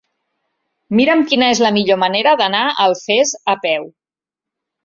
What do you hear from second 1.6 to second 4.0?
la millor manera d'anar a Alfés a peu.